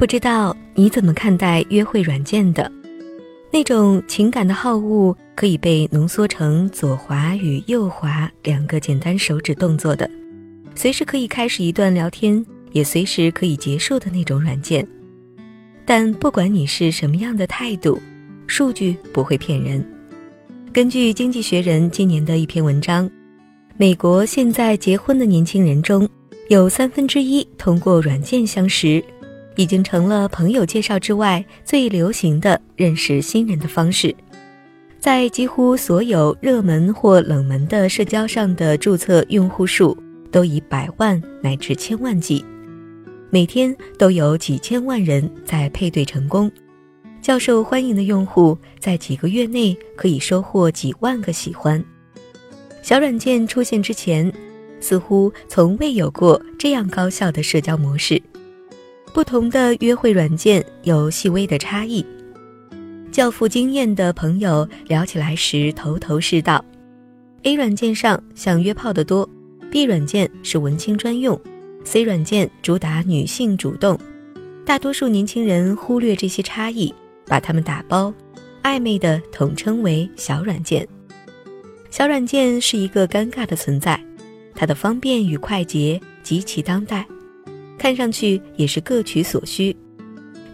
[0.00, 2.72] 不知道你怎么看待约会软件的？
[3.50, 10.10] 那种情感的好恶可以被浓缩成左滑与右滑两个简单手指动作的，
[10.74, 12.42] 随时可以开始一段聊天，
[12.72, 14.88] 也随时可以结束的那种软件。
[15.84, 18.00] 但不管你是什么样的态度，
[18.46, 19.86] 数据不会骗人。
[20.72, 23.10] 根据《经济学人》今年的一篇文章，
[23.76, 26.08] 美国现在结婚的年轻人中
[26.48, 29.04] 有三分之一通过软件相识。
[29.56, 34.14] 已经成了朋友介绍之外最流行的认识新人的方式，
[34.98, 39.96] 在几乎所有热门或冷门的社交上的注册用户数
[40.30, 42.44] 都以百万乃至千万计，
[43.30, 46.50] 每天都有几千万人在配对成功。
[47.20, 51.84] 较受欢迎的用户在几个月内可以收获几万个喜欢。
[52.82, 54.32] 小软件出现之前，
[54.80, 58.20] 似乎从未有过这样高效的社交模式。
[59.12, 62.04] 不同的约会软件有细微的差异。
[63.10, 66.64] 较富经验的朋友聊起来时头头是道。
[67.42, 69.28] A 软件上想约炮的多
[69.70, 71.38] ，B 软件是文青专用
[71.84, 73.98] ，C 软件主打女性主动。
[74.64, 76.94] 大多数年轻人忽略这些差异，
[77.26, 78.12] 把它们打包，
[78.62, 80.86] 暧昧的统称为小软件。
[81.90, 84.00] 小软件是一个尴尬的存在，
[84.54, 87.04] 它的方便与快捷极其当代。
[87.80, 89.74] 看上去也是各取所需，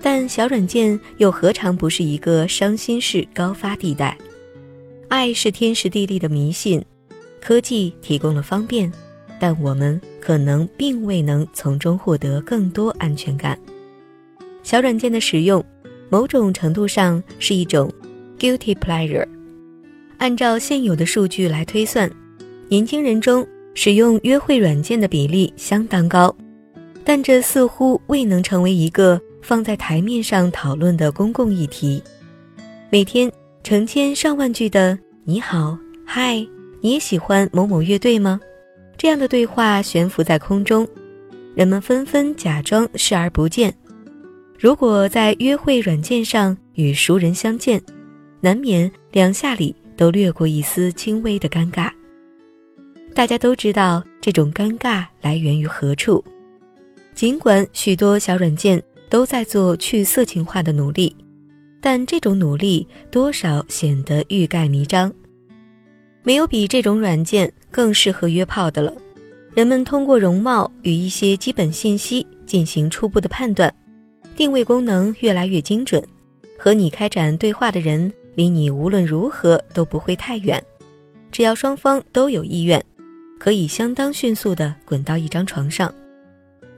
[0.00, 4.16] 但小软件又何尝不是一个伤心事高发地带？
[5.08, 6.80] 爱是天时地利的迷信，
[7.40, 8.92] 科技提供了方便，
[9.40, 13.58] 但我们可能并未能从中获得更多安全感。
[14.62, 15.64] 小软件的使用，
[16.08, 17.92] 某种程度上是一种
[18.38, 19.26] guilty pleasure。
[20.18, 22.08] 按照现有的数据来推算，
[22.68, 26.32] 年轻人中使用约会软件的比例相当高。
[27.08, 32.02] 但这似乎未能成为一个放在台面上讨论的公共议题。
[32.90, 33.30] 每天
[33.62, 36.44] 成千上万句的“你好，嗨，
[36.80, 38.40] 你也喜欢某某乐队吗？”
[38.98, 40.84] 这样的对话悬浮在空中，
[41.54, 43.72] 人们纷纷假装视而不见。
[44.58, 47.80] 如果在约会软件上与熟人相见，
[48.40, 51.88] 难免两下里都掠过一丝轻微的尴尬。
[53.14, 56.24] 大家都知道这种尴尬来源于何处。
[57.16, 61.16] 尽管许多小软件都在做去色情化的努力，
[61.80, 65.10] 但这种努力多少显得欲盖弥彰。
[66.22, 68.92] 没有比这种软件更适合约炮的了。
[69.54, 73.74] 人们通过容貌与一些基本信息进行初步的判断，
[74.36, 76.04] 定位功能越来越精准，
[76.58, 80.62] 和你开展对话的人离你无论如何都不会太远。
[81.32, 82.84] 只要双方都有意愿，
[83.38, 85.90] 可以相当迅速地滚到一张床上。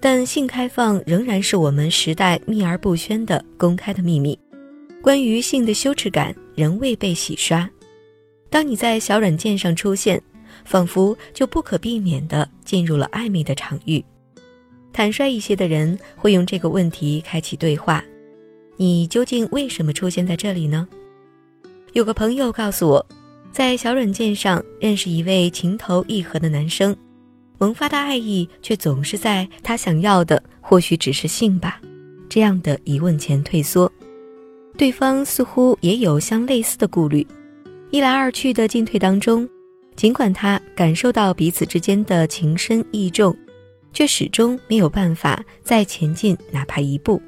[0.00, 4.38] 但性开放仍然是我们时代秘而不宣的公开的秘密，
[5.00, 7.68] 关于性的羞耻感仍未被洗刷。
[8.50, 10.22] 当你在小软件上出现，
[10.64, 14.04] 仿佛就不可避免地进入了暧昧的场域。
[14.92, 18.04] 坦率一些的人会用这个问题开启对话
[18.76, 20.86] ：“你究竟为什么出现在这里呢？”
[21.94, 23.06] 有个朋友告诉我，
[23.50, 26.96] 在小软件上认识一位情投意合的男生。
[27.58, 31.80] 萌发的爱意却总是在他想要的或许只是性吧，
[32.28, 33.90] 这样的疑问前退缩。
[34.76, 37.24] 对方似乎也有相类似的顾虑，
[37.90, 39.48] 一来二去的进退当中，
[39.94, 43.36] 尽管他感受到彼此之间的情深意重，
[43.92, 47.22] 却始终没有办法再前进哪怕一步。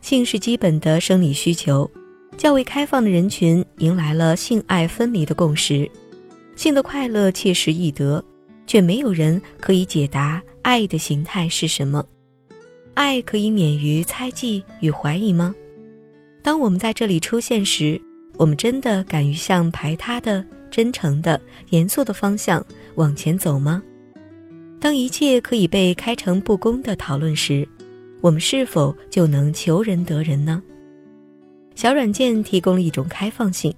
[0.00, 1.90] 性是基本的生理需求，
[2.36, 5.90] 较为开放的人群迎来了性爱分离的共识，
[6.54, 8.24] 性的快乐切实易得。
[8.70, 12.06] 却没有人可以解答爱的形态是什么，
[12.94, 15.52] 爱可以免于猜忌与怀疑吗？
[16.40, 18.00] 当我们在这里出现时，
[18.36, 22.64] 我们真的敢于向排他的、真诚的、严肃的方向
[22.94, 23.82] 往前走吗？
[24.80, 27.68] 当一切可以被开诚布公的讨论时，
[28.20, 30.62] 我们是否就能求人得人呢？
[31.74, 33.74] 小软件提供了一种开放性，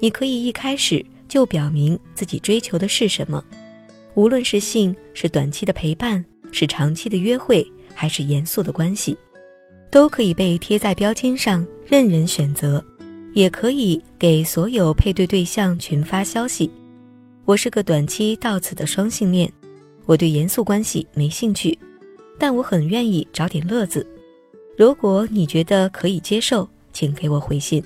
[0.00, 3.44] 你可以一开始就表明自己追求的是什么。
[4.14, 9.16] 无论是性，是短期的陪伴，是长期的约会，还是严肃的关系，
[9.90, 12.84] 都可以被贴在标签上，任人选择。
[13.32, 16.70] 也可以给所有配对对象群发消息
[17.44, 19.52] ：“我是个短期到此的双性恋，
[20.06, 21.76] 我对严肃关系没兴趣，
[22.38, 24.06] 但我很愿意找点乐子。
[24.78, 27.82] 如果你觉得可以接受，请给我回信。”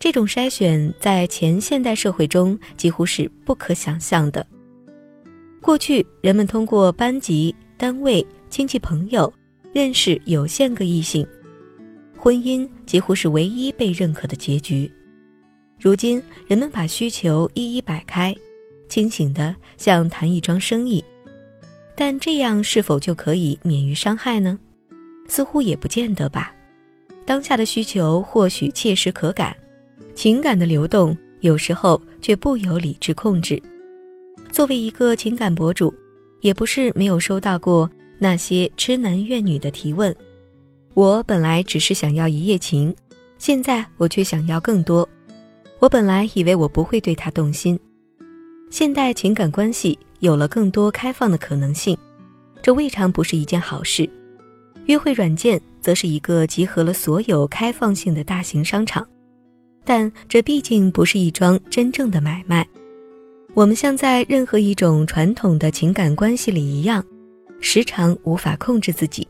[0.00, 4.46] 这种筛选在前现代社会中几乎是不可想象的。
[5.70, 9.32] 过去，人们通过班级、单位、亲戚、朋友，
[9.72, 11.24] 认识有限个异性，
[12.18, 14.90] 婚姻几乎是唯一被认可的结局。
[15.78, 18.34] 如今，人们把需求一一摆开，
[18.88, 21.04] 清醒的像谈一桩生意，
[21.94, 24.58] 但这样是否就可以免于伤害呢？
[25.28, 26.52] 似乎也不见得吧。
[27.24, 29.56] 当下的需求或许切实可感，
[30.16, 33.62] 情感的流动有时候却不由理智控制。
[34.60, 35.90] 作为一个情感博主，
[36.42, 40.14] 也不是没有收到过那些痴男怨女的提问。
[40.92, 42.94] 我本来只是想要一夜情，
[43.38, 45.08] 现在我却想要更多。
[45.78, 47.80] 我本来以为我不会对他动心，
[48.68, 51.96] 现代情感关系有了更多开放的可能性，
[52.60, 54.06] 这未尝不是一件好事。
[54.84, 59.08] 约会软件则是一个集合了所有开放性的大型商场，
[59.86, 62.68] 但这毕竟不是一桩真正的买卖。
[63.54, 67.04] 我们像在任何一种传统的情感关系里一样，
[67.60, 69.26] 时常无法控制自己。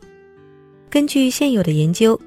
[0.89, 2.19] 根据现有的研究，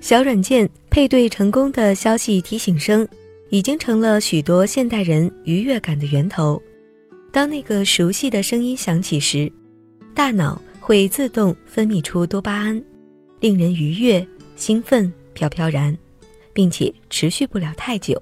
[0.00, 3.06] 小软件配对成功的消息提醒声，
[3.50, 6.60] 已经成了许多现代人愉悦感的源头。
[7.32, 9.50] 当那个熟悉的声音响起时，
[10.14, 10.60] 大脑。
[10.80, 12.82] 会自动分泌出多巴胺，
[13.40, 15.94] 令人愉悦、兴奋、飘飘然，
[16.54, 18.18] 并且持续不了太久。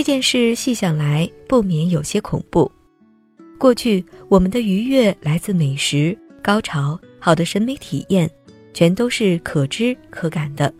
[0.00, 2.72] 这件事细想来，不免有些恐怖。
[3.58, 8.26] 过去我们的愉悦来自美食、高潮、好的审美体验，
[8.72, 10.72] 全都是可知可感的。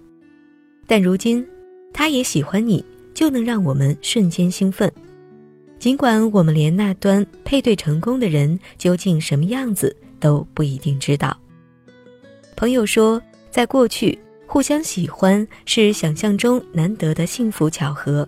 [0.87, 1.47] 但如今，
[1.93, 2.83] 他也喜欢你，
[3.13, 4.91] 就能让我们瞬间兴奋。
[5.79, 9.95] 尽管我们连那端配对成功的人究竟什么样子。
[10.19, 11.39] 都不一定知道。
[12.57, 13.21] 朋友说，
[13.51, 18.27] 在过去，互相喜欢是想象中难得的幸福巧合。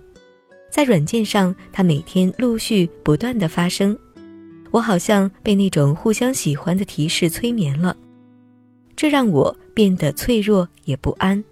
[0.73, 3.97] 在软件上，它每天陆续不断的发生。
[4.71, 7.95] 我好像被那种互相喜欢的提示催眠了，
[8.97, 11.45] 这让我变得脆弱也不安。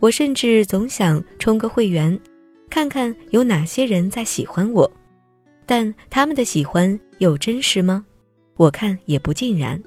[0.00, 2.18] 我甚至总想充个会员，
[2.70, 4.90] 看看有哪些人在喜欢我。
[5.66, 8.02] 但他们的喜欢有真实吗？
[8.56, 9.78] 我看也不尽然。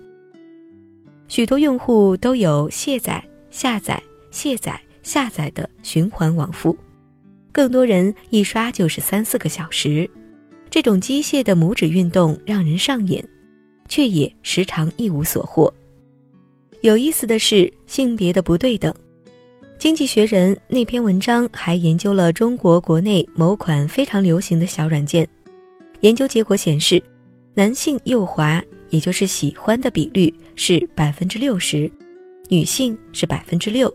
[1.28, 4.00] 许多用户都有卸载、下载、
[4.30, 6.78] 卸载、下载的循环往复，
[7.52, 10.10] 更多人一刷就是三四个小时。
[10.70, 13.24] 这种机械的拇指运动让人上瘾，
[13.90, 15.74] 却也时常一无所获。
[16.82, 18.94] 有意思的是，性别的不对等。
[19.78, 25.28] 经济学人那篇文章还研究了中国国内某款非常流行的小软件，
[26.00, 27.02] 研究结果显示。
[27.54, 31.92] 男性右滑，也就是喜欢的比率是百分之六十，
[32.48, 33.94] 女性是百分之六。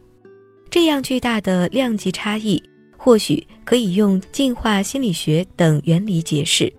[0.69, 2.62] 这样巨大的量级差异，
[3.06, 6.73] 或许可以用进化心理学等原理解释，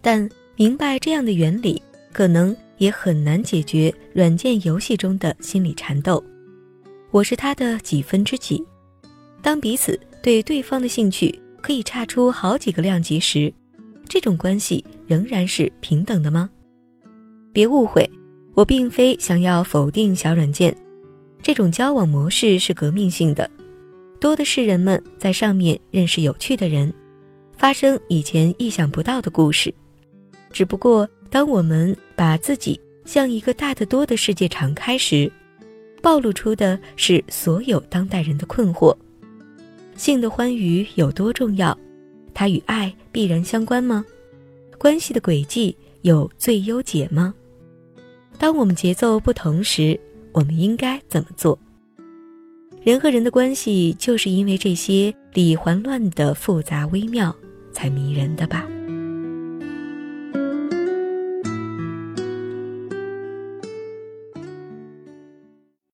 [0.00, 0.26] 但
[0.56, 6.24] 明白这样的原理，可能也很难解决软件游戏中的心理缠斗。
[7.10, 8.64] 我是他的几分之几？
[9.42, 13.52] 当彼此对对方的兴趣可以差出好几个量级时。
[14.08, 16.48] 这种关系仍然是平等的吗？
[17.52, 18.08] 别误会，
[18.54, 20.74] 我并非想要否定小软件，
[21.42, 23.50] 这种交往模式是革命性的，
[24.24, 26.90] 多的是人们在上面认识有趣的人，
[27.58, 29.72] 发生以前意想不到的故事。
[30.50, 35.30] 只不过，当我们把自己向一个大得多的世界敞开时，
[36.00, 38.96] 暴露出的是所有当代人的困惑：
[39.94, 41.78] 性的欢愉有多重要？
[42.32, 44.02] 它与爱必然相关吗？
[44.78, 47.34] 关系的轨迹有最优解吗？
[48.38, 50.00] 当我们节奏不同时，
[50.32, 51.58] 我们应该怎么做？
[52.84, 57.34] 人和人的关系就是因为这些里环乱的复杂微妙，
[57.72, 58.66] 才迷人的吧。